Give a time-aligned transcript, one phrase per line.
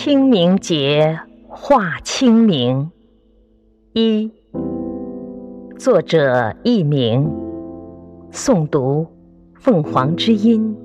[0.00, 2.92] 清明节画清明
[3.94, 4.30] 一，
[5.76, 7.28] 作者佚名，
[8.30, 9.08] 诵读
[9.54, 10.76] 凤凰之音。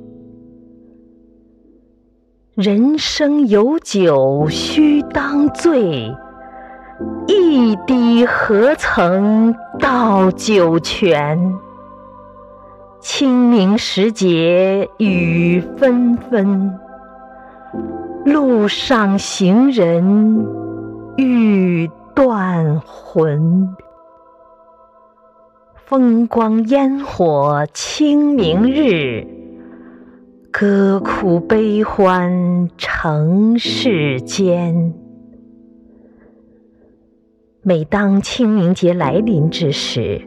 [2.55, 6.11] 人生有酒须当醉，
[7.27, 11.53] 一滴何曾到九泉？
[12.99, 16.79] 清明时节雨纷纷。
[18.25, 20.47] 路上行人
[21.17, 23.75] 欲断魂，
[25.75, 29.27] 风光烟火清明日，
[30.51, 34.93] 歌哭悲欢成世间。
[37.61, 40.21] 每当清明节来临之时，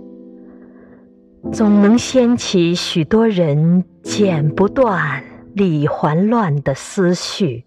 [1.50, 5.24] 总能掀起许多人剪不断、
[5.54, 7.64] 理还乱的思绪。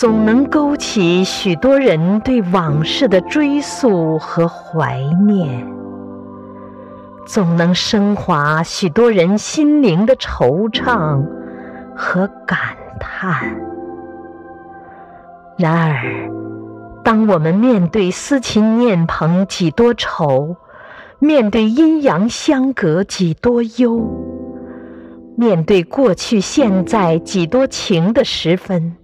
[0.00, 5.66] 总能勾起许多人对往事的追溯和怀念，
[7.26, 11.26] 总能升华许多人心灵的惆怅
[11.96, 12.60] 和感
[13.00, 13.56] 叹。
[15.56, 16.30] 然而，
[17.02, 20.54] 当我们面对思亲念朋几多愁，
[21.18, 24.00] 面对阴阳相隔几多忧，
[25.36, 28.94] 面对过去现在几多情的时分，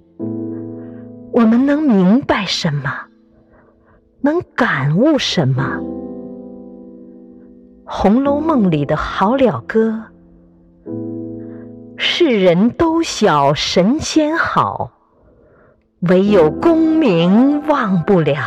[1.35, 2.93] 我们能明白什么？
[4.21, 5.79] 能感悟什么？
[7.85, 10.01] 《红楼梦》里的好了歌
[11.99, 14.93] ：“世人都晓神仙好，
[16.09, 18.41] 唯有功名忘不了。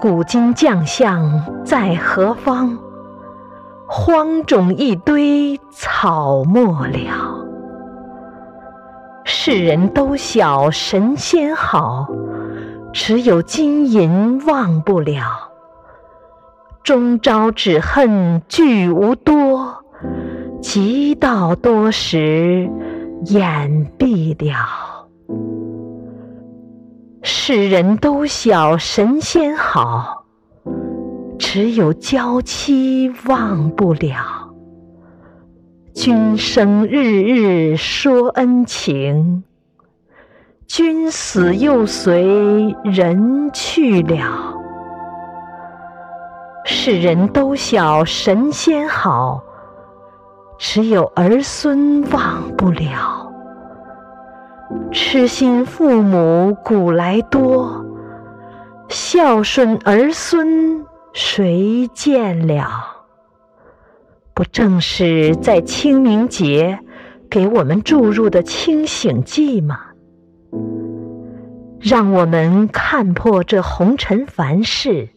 [0.00, 2.78] 古今将相在何方？
[3.86, 7.36] 荒冢一堆草没了。”
[9.42, 12.06] 世人都晓神仙好，
[12.92, 15.24] 只有金银忘不了。
[16.82, 19.82] 终朝只恨聚无多，
[20.60, 22.68] 及到多时
[23.24, 25.08] 眼闭了。
[27.22, 30.26] 世人都晓神仙好，
[31.38, 34.39] 只有娇妻忘不了。
[35.92, 39.42] 君生日日说恩情，
[40.66, 44.54] 君死又随人去了。
[46.64, 49.42] 世人都晓神仙好，
[50.58, 53.30] 只有儿孙忘不了。
[54.92, 57.84] 痴心父母古来多，
[58.88, 62.99] 孝顺儿孙谁见了？
[64.40, 66.78] 不正是在清明节
[67.28, 69.78] 给我们注入的清醒剂吗？
[71.78, 75.10] 让我们看破这红尘凡事、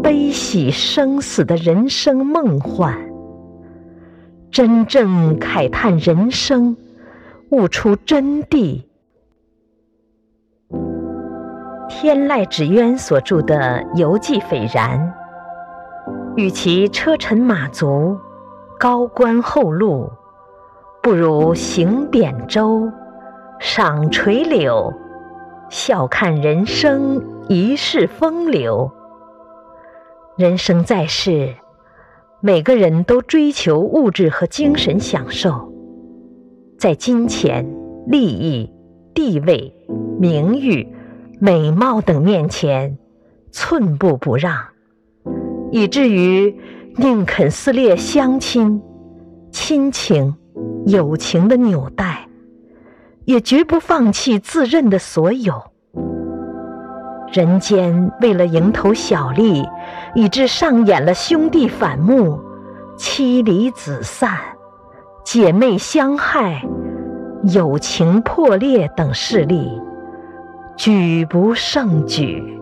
[0.00, 2.96] 悲喜生死的人生梦幻，
[4.52, 6.76] 真正慨叹人生，
[7.50, 8.84] 悟出真谛。
[11.88, 15.12] 天籁纸鸢所著的《游记斐然》，
[16.36, 18.16] 与其车尘马足。
[18.78, 20.10] 高官厚禄，
[21.02, 22.92] 不如行扁舟，
[23.58, 24.92] 赏垂柳，
[25.70, 28.90] 笑看人生一世风流。
[30.36, 31.54] 人生在世，
[32.40, 35.72] 每个人都追求物质和精神享受，
[36.78, 37.66] 在金钱、
[38.06, 38.70] 利益、
[39.14, 39.74] 地位、
[40.20, 40.86] 名誉、
[41.40, 42.98] 美貌等面前，
[43.50, 44.54] 寸步不让，
[45.72, 46.54] 以至于。
[46.98, 48.80] 宁肯撕裂乡亲、
[49.50, 50.34] 亲情、
[50.86, 52.26] 友情的纽带，
[53.26, 55.62] 也绝不放弃自认的所有。
[57.30, 59.68] 人间为了蝇头小利，
[60.14, 62.40] 以致上演了兄弟反目、
[62.96, 64.38] 妻离子散、
[65.22, 66.66] 姐妹相害、
[67.52, 69.70] 友情破裂等事例，
[70.78, 72.55] 举不胜举。